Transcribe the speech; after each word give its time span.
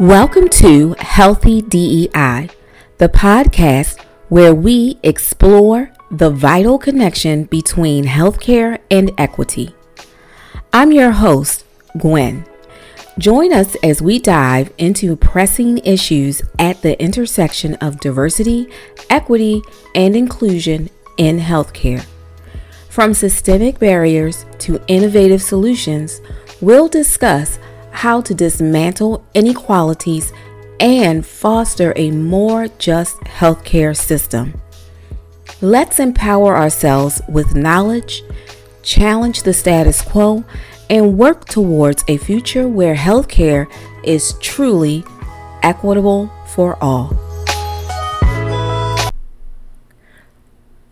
Welcome 0.00 0.48
to 0.50 0.94
Healthy 1.00 1.62
DEI, 1.62 2.50
the 2.98 3.08
podcast 3.08 4.00
where 4.28 4.54
we 4.54 4.96
explore 5.02 5.90
the 6.12 6.30
vital 6.30 6.78
connection 6.78 7.46
between 7.46 8.04
healthcare 8.04 8.78
and 8.92 9.10
equity. 9.18 9.74
I'm 10.72 10.92
your 10.92 11.10
host, 11.10 11.64
Gwen. 11.98 12.44
Join 13.18 13.52
us 13.52 13.76
as 13.82 14.00
we 14.00 14.20
dive 14.20 14.72
into 14.78 15.16
pressing 15.16 15.78
issues 15.78 16.42
at 16.60 16.80
the 16.82 16.96
intersection 17.02 17.74
of 17.80 17.98
diversity, 17.98 18.68
equity, 19.10 19.62
and 19.96 20.14
inclusion 20.14 20.90
in 21.16 21.40
healthcare. 21.40 22.06
From 22.88 23.14
systemic 23.14 23.80
barriers 23.80 24.46
to 24.60 24.80
innovative 24.86 25.42
solutions, 25.42 26.20
we'll 26.60 26.86
discuss 26.86 27.58
how 27.98 28.20
to 28.20 28.32
dismantle 28.32 29.24
inequalities 29.34 30.32
and 30.78 31.26
foster 31.26 31.92
a 31.96 32.12
more 32.12 32.68
just 32.78 33.18
healthcare 33.22 33.96
system. 33.96 34.62
Let's 35.60 35.98
empower 35.98 36.56
ourselves 36.56 37.20
with 37.28 37.56
knowledge, 37.56 38.22
challenge 38.84 39.42
the 39.42 39.52
status 39.52 40.00
quo, 40.00 40.44
and 40.88 41.18
work 41.18 41.46
towards 41.46 42.04
a 42.06 42.18
future 42.18 42.68
where 42.68 42.94
healthcare 42.94 43.66
is 44.04 44.34
truly 44.40 45.02
equitable 45.64 46.30
for 46.46 46.80
all. 46.80 47.18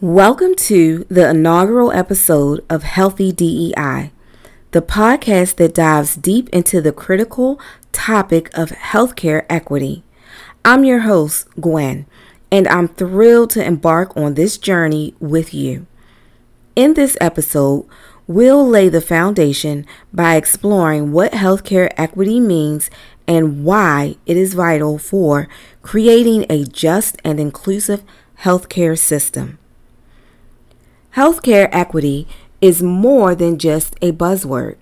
Welcome 0.00 0.54
to 0.54 1.04
the 1.10 1.28
inaugural 1.28 1.92
episode 1.92 2.64
of 2.70 2.82
Healthy 2.82 3.32
DEI 3.32 4.10
the 4.74 4.82
podcast 4.82 5.54
that 5.54 5.72
dives 5.72 6.16
deep 6.16 6.48
into 6.48 6.80
the 6.80 6.90
critical 6.90 7.60
topic 7.92 8.50
of 8.58 8.70
healthcare 8.70 9.46
equity. 9.48 10.02
I'm 10.64 10.82
your 10.82 11.02
host, 11.02 11.46
Gwen, 11.60 12.06
and 12.50 12.66
I'm 12.66 12.88
thrilled 12.88 13.50
to 13.50 13.64
embark 13.64 14.16
on 14.16 14.34
this 14.34 14.58
journey 14.58 15.14
with 15.20 15.54
you. 15.54 15.86
In 16.74 16.94
this 16.94 17.16
episode, 17.20 17.86
we'll 18.26 18.68
lay 18.68 18.88
the 18.88 19.00
foundation 19.00 19.86
by 20.12 20.34
exploring 20.34 21.12
what 21.12 21.30
healthcare 21.30 21.92
equity 21.96 22.40
means 22.40 22.90
and 23.28 23.64
why 23.64 24.16
it 24.26 24.36
is 24.36 24.54
vital 24.54 24.98
for 24.98 25.46
creating 25.82 26.46
a 26.50 26.64
just 26.64 27.16
and 27.22 27.38
inclusive 27.38 28.02
healthcare 28.40 28.98
system. 28.98 29.56
Healthcare 31.14 31.68
equity 31.70 32.26
is 32.64 32.82
more 32.82 33.34
than 33.34 33.58
just 33.58 33.94
a 34.00 34.10
buzzword. 34.10 34.76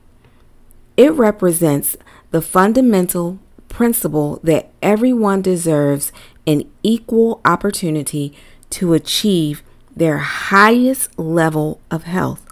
It 0.97 1.13
represents 1.15 1.97
the 2.31 2.41
fundamental 2.41 3.41
principle 3.69 4.39
that 4.45 4.71
everyone 4.81 5.43
deserves 5.43 6.13
an 6.47 6.63
equal 6.85 7.41
opportunity 7.45 8.39
to 8.71 8.95
achieve 8.95 9.65
their 9.97 10.19
highest 10.19 11.19
level 11.19 11.81
of 11.91 12.05
health. 12.05 12.47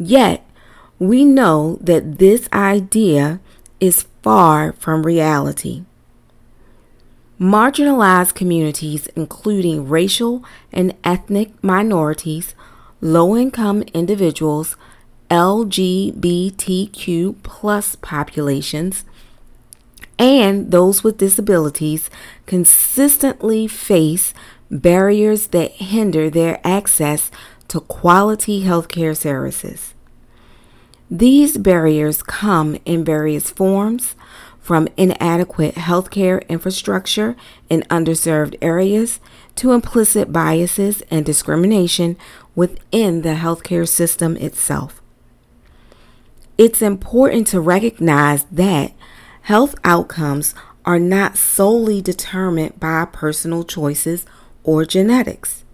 Yet, 0.00 0.44
we 0.98 1.24
know 1.24 1.78
that 1.80 2.18
this 2.18 2.48
idea 2.52 3.38
is 3.78 4.08
far 4.24 4.72
from 4.72 5.06
reality. 5.06 5.84
Marginalized 7.38 8.34
communities, 8.34 9.06
including 9.14 9.88
racial 9.88 10.42
and 10.72 10.96
ethnic 11.04 11.52
minorities, 11.62 12.56
low 13.00 13.36
income 13.36 13.82
individuals, 13.94 14.76
LGBTQ 15.30 16.92
plus 17.42 17.96
populations, 17.96 19.04
and 20.18 20.70
those 20.72 21.04
with 21.04 21.18
disabilities 21.18 22.10
consistently 22.46 23.66
face 23.66 24.32
barriers 24.70 25.48
that 25.48 25.72
hinder 25.72 26.28
their 26.28 26.60
access 26.64 27.30
to 27.68 27.80
quality 27.80 28.62
healthcare 28.64 29.16
services. 29.16 29.94
These 31.10 31.56
barriers 31.58 32.22
come 32.22 32.76
in 32.84 33.04
various 33.04 33.50
forms, 33.50 34.14
from 34.68 34.86
inadequate 34.98 35.76
healthcare 35.76 36.46
infrastructure 36.46 37.34
in 37.70 37.80
underserved 37.84 38.54
areas 38.60 39.18
to 39.58 39.72
implicit 39.72 40.32
biases 40.32 41.02
and 41.10 41.24
discrimination 41.24 42.16
within 42.54 43.22
the 43.22 43.34
healthcare 43.34 43.88
system 43.88 44.36
itself. 44.36 45.00
It's 46.56 46.82
important 46.82 47.46
to 47.48 47.60
recognize 47.60 48.44
that 48.44 48.92
health 49.42 49.74
outcomes 49.84 50.54
are 50.84 50.98
not 50.98 51.36
solely 51.36 52.00
determined 52.00 52.80
by 52.80 53.04
personal 53.04 53.62
choices 53.62 54.26
or 54.64 54.84
genetics. 54.84 55.64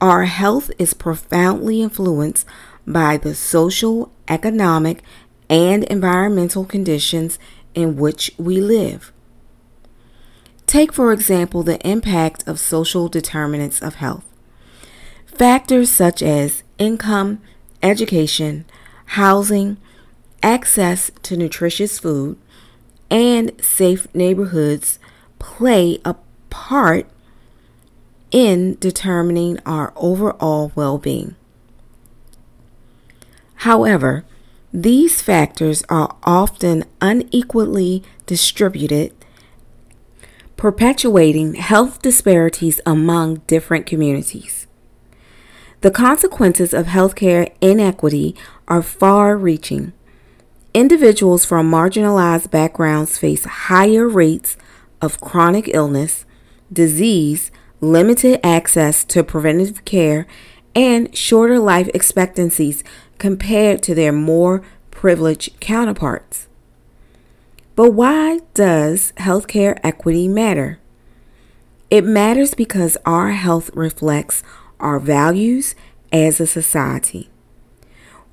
Our 0.00 0.24
health 0.24 0.70
is 0.78 0.94
profoundly 0.94 1.82
influenced 1.82 2.46
by 2.86 3.16
the 3.16 3.34
social, 3.34 4.10
economic, 4.28 5.02
and 5.48 5.84
environmental 5.84 6.64
conditions 6.64 7.38
in 7.74 7.96
which 7.96 8.32
we 8.38 8.60
live. 8.60 9.12
Take, 10.70 10.92
for 10.92 11.12
example, 11.12 11.64
the 11.64 11.84
impact 11.84 12.46
of 12.46 12.60
social 12.60 13.08
determinants 13.08 13.82
of 13.82 13.96
health. 13.96 14.22
Factors 15.26 15.90
such 15.90 16.22
as 16.22 16.62
income, 16.78 17.40
education, 17.82 18.64
housing, 19.06 19.78
access 20.44 21.10
to 21.24 21.36
nutritious 21.36 21.98
food, 21.98 22.38
and 23.10 23.50
safe 23.60 24.06
neighborhoods 24.14 25.00
play 25.40 25.98
a 26.04 26.14
part 26.50 27.08
in 28.30 28.76
determining 28.78 29.58
our 29.66 29.92
overall 29.96 30.70
well 30.76 30.98
being. 30.98 31.34
However, 33.66 34.24
these 34.72 35.20
factors 35.20 35.82
are 35.88 36.14
often 36.22 36.84
unequally 37.00 38.04
distributed, 38.26 39.12
perpetuating 40.60 41.54
health 41.54 42.02
disparities 42.02 42.82
among 42.84 43.36
different 43.46 43.86
communities. 43.86 44.66
The 45.80 45.90
consequences 45.90 46.74
of 46.74 46.84
healthcare 46.84 47.50
inequity 47.62 48.36
are 48.68 48.82
far 48.82 49.38
reaching. 49.38 49.94
Individuals 50.74 51.46
from 51.46 51.70
marginalized 51.70 52.50
backgrounds 52.50 53.16
face 53.16 53.46
higher 53.46 54.06
rates 54.06 54.58
of 55.00 55.18
chronic 55.18 55.70
illness, 55.72 56.26
disease, 56.70 57.50
limited 57.80 58.38
access 58.44 59.02
to 59.04 59.24
preventive 59.24 59.86
care, 59.86 60.26
and 60.74 61.16
shorter 61.16 61.58
life 61.58 61.88
expectancies 61.94 62.84
compared 63.16 63.82
to 63.82 63.94
their 63.94 64.12
more 64.12 64.62
privileged 64.90 65.58
counterparts. 65.58 66.49
But 67.76 67.92
why 67.92 68.40
does 68.54 69.12
healthcare 69.16 69.78
equity 69.82 70.28
matter? 70.28 70.78
It 71.88 72.04
matters 72.04 72.54
because 72.54 72.96
our 73.04 73.30
health 73.30 73.70
reflects 73.74 74.42
our 74.78 75.00
values 75.00 75.74
as 76.12 76.40
a 76.40 76.46
society. 76.46 77.30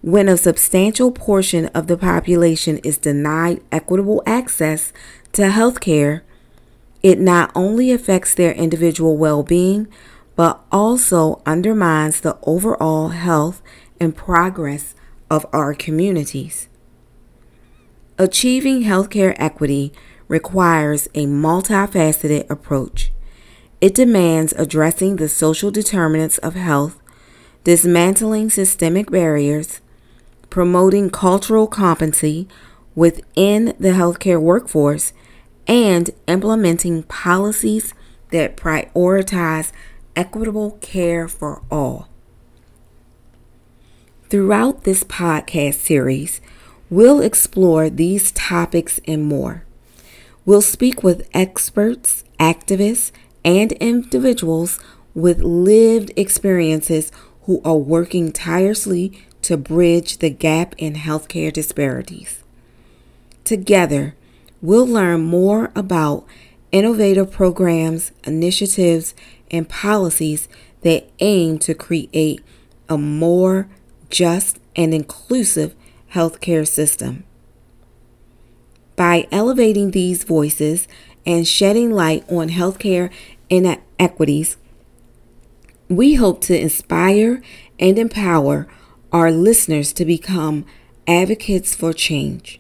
When 0.02 0.30
a 0.30 0.38
substantial 0.38 1.12
portion 1.12 1.68
of 1.68 1.88
the 1.88 1.98
population 1.98 2.78
is 2.80 2.98
denied 2.98 3.62
equitable 3.72 4.22
access 4.26 4.94
to 5.34 5.50
health 5.50 5.80
care, 5.80 6.24
it 7.02 7.20
not 7.20 7.52
only 7.56 7.92
affects 7.92 8.34
their 8.34 8.54
individual 8.54 9.18
well 9.18 9.44
being, 9.44 9.88
but 10.36 10.62
also 10.72 11.42
undermines 11.46 12.22
the 12.22 12.38
overall 12.44 13.10
health 13.10 13.62
and 14.00 14.16
progress 14.16 14.94
of 15.32 15.46
our 15.52 15.74
communities. 15.74 16.70
Achieving 18.20 18.82
healthcare 18.82 19.36
equity 19.38 19.94
requires 20.28 21.08
a 21.14 21.28
multifaceted 21.28 22.50
approach. 22.50 23.12
It 23.80 23.94
demands 23.94 24.54
addressing 24.54 25.18
the 25.18 25.30
social 25.30 25.70
determinants 25.70 26.40
of 26.40 26.56
health, 26.56 27.00
dismantling 27.64 28.50
systemic 28.50 29.12
barriers, 29.12 29.82
promoting 30.50 31.12
cultural 31.12 31.68
competency 31.68 32.48
within 32.96 33.76
the 33.80 33.90
healthcare 33.90 34.42
workforce, 34.42 35.14
and 35.68 36.10
implementing 36.28 37.04
policies 37.04 37.94
that 38.32 38.58
prioritize 38.58 39.72
equitable 40.16 40.72
care 40.82 41.28
for 41.28 41.62
all. 41.70 42.10
Throughout 44.30 44.86
this 44.86 45.04
podcast 45.04 45.76
series, 45.76 46.42
we'll 46.90 47.22
explore 47.22 47.90
these 47.90 48.32
topics 48.32 49.00
and 49.06 49.26
more. 49.26 49.64
We'll 50.46 50.62
speak 50.62 51.04
with 51.04 51.28
experts, 51.34 52.24
activists, 52.40 53.12
and 53.44 53.72
individuals 53.74 54.80
with 55.14 55.42
lived 55.42 56.12
experiences 56.16 57.12
who 57.44 57.62
are 57.66 57.78
working 57.78 58.32
tirelessly 58.32 59.26
to 59.42 59.58
bridge 59.58 60.18
the 60.18 60.30
gap 60.30 60.76
in 60.78 60.94
healthcare 60.94 61.52
disparities. 61.52 62.44
Together, 63.44 64.16
we'll 64.62 64.88
learn 64.88 65.22
more 65.22 65.72
about 65.76 66.26
innovative 66.72 67.32
programs, 67.32 68.12
initiatives, 68.26 69.16
and 69.50 69.70
policies 69.70 70.50
that 70.82 71.10
aim 71.20 71.58
to 71.60 71.74
create 71.74 72.42
a 72.90 72.98
more 72.98 73.70
just 74.10 74.60
and 74.76 74.94
inclusive 74.94 75.74
healthcare 76.14 76.68
system. 76.68 77.24
By 78.96 79.28
elevating 79.32 79.92
these 79.92 80.24
voices 80.24 80.88
and 81.26 81.48
shedding 81.48 81.92
light 81.92 82.24
on 82.30 82.50
healthcare 82.50 83.12
inequities, 83.50 84.58
we 85.90 86.16
hope 86.16 86.42
to 86.42 86.60
inspire 86.60 87.42
and 87.80 88.00
empower 88.00 88.68
our 89.12 89.32
listeners 89.32 89.94
to 89.94 90.06
become 90.06 90.66
advocates 91.06 91.76
for 91.76 91.94
change. 91.94 92.60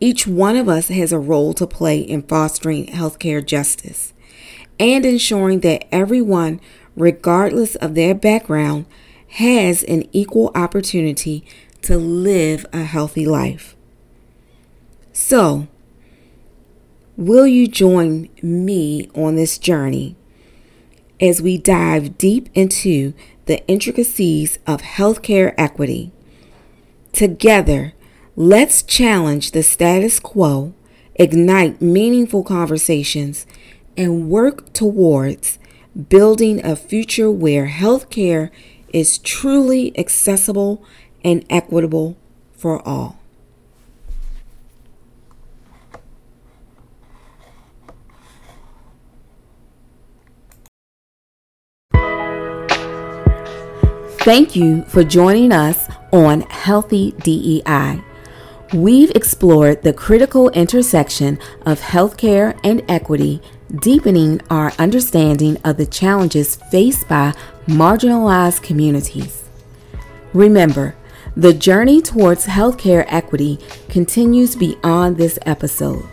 Each 0.00 0.26
one 0.26 0.56
of 0.56 0.68
us 0.68 0.88
has 0.88 1.12
a 1.12 1.18
role 1.18 1.54
to 1.54 1.66
play 1.66 1.98
in 1.98 2.22
fostering 2.22 2.86
healthcare 2.86 3.44
justice 3.44 4.12
and 4.80 5.04
ensuring 5.04 5.60
that 5.60 5.86
everyone, 5.92 6.60
regardless 6.96 7.76
of 7.76 7.94
their 7.94 8.14
background, 8.14 8.86
has 9.28 9.84
an 9.84 10.04
equal 10.12 10.50
opportunity 10.54 11.44
to 11.82 11.98
live 11.98 12.64
a 12.72 12.84
healthy 12.84 13.26
life. 13.26 13.76
So, 15.12 15.68
will 17.16 17.46
you 17.46 17.68
join 17.68 18.28
me 18.42 19.08
on 19.14 19.36
this 19.36 19.58
journey 19.58 20.16
as 21.20 21.42
we 21.42 21.58
dive 21.58 22.16
deep 22.18 22.48
into 22.54 23.14
the 23.46 23.66
intricacies 23.66 24.58
of 24.66 24.80
healthcare 24.82 25.54
equity? 25.58 26.12
Together, 27.12 27.92
let's 28.36 28.82
challenge 28.82 29.50
the 29.50 29.62
status 29.62 30.18
quo, 30.18 30.72
ignite 31.16 31.82
meaningful 31.82 32.42
conversations, 32.42 33.46
and 33.96 34.30
work 34.30 34.72
towards 34.72 35.58
building 36.08 36.64
a 36.64 36.74
future 36.74 37.30
where 37.30 37.68
healthcare 37.68 38.50
is 38.92 39.18
truly 39.18 39.96
accessible 39.98 40.82
and 41.24 41.44
equitable 41.50 42.16
for 42.52 42.86
all. 42.86 43.18
Thank 54.22 54.54
you 54.54 54.84
for 54.84 55.02
joining 55.02 55.50
us 55.50 55.88
on 56.12 56.42
Healthy 56.42 57.10
DEI. 57.24 58.00
We've 58.72 59.10
explored 59.10 59.82
the 59.82 59.92
critical 59.92 60.48
intersection 60.50 61.40
of 61.66 61.80
healthcare 61.80 62.56
and 62.62 62.84
equity, 62.88 63.42
deepening 63.80 64.40
our 64.48 64.72
understanding 64.78 65.56
of 65.64 65.76
the 65.76 65.86
challenges 65.86 66.54
faced 66.70 67.08
by 67.08 67.34
marginalized 67.66 68.62
communities. 68.62 69.42
Remember, 70.32 70.94
the 71.36 71.52
journey 71.52 72.02
towards 72.02 72.46
healthcare 72.46 73.04
equity 73.08 73.58
continues 73.88 74.54
beyond 74.54 75.16
this 75.16 75.38
episode. 75.46 76.04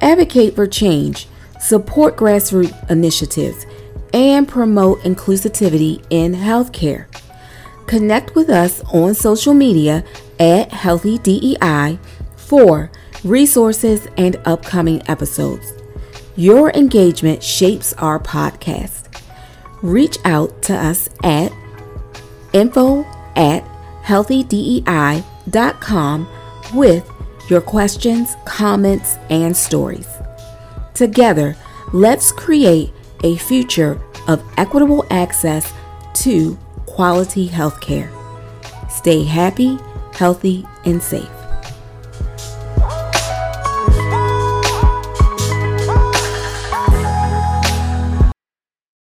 Advocate 0.00 0.54
for 0.54 0.66
change, 0.66 1.28
support 1.60 2.16
grassroots 2.16 2.90
initiatives, 2.90 3.66
and 4.12 4.48
promote 4.48 5.00
inclusivity 5.00 6.04
in 6.10 6.34
healthcare. 6.34 7.06
Connect 7.86 8.34
with 8.34 8.50
us 8.50 8.80
on 8.92 9.14
social 9.14 9.54
media 9.54 10.04
at 10.40 10.72
Healthy 10.72 11.18
DEI 11.18 11.98
for 12.36 12.90
resources 13.22 14.08
and 14.16 14.36
upcoming 14.44 15.02
episodes. 15.08 15.72
Your 16.36 16.70
engagement 16.70 17.42
shapes 17.42 17.92
our 17.94 18.18
podcast. 18.18 19.22
Reach 19.82 20.18
out 20.24 20.62
to 20.62 20.74
us 20.74 21.08
at 21.22 21.52
info 22.52 23.04
at 23.36 23.64
healthydei.com 24.06 26.28
with 26.74 27.10
your 27.48 27.60
questions, 27.60 28.34
comments, 28.44 29.14
and 29.30 29.56
stories. 29.56 30.08
Together, 30.94 31.56
let's 31.92 32.32
create 32.32 32.92
a 33.22 33.36
future 33.36 34.00
of 34.28 34.42
equitable 34.56 35.06
access 35.10 35.72
to 36.14 36.56
quality 36.86 37.46
health 37.46 37.80
care. 37.80 38.10
Stay 38.88 39.22
happy, 39.22 39.78
healthy, 40.12 40.66
and 40.84 41.00
safe. 41.02 41.35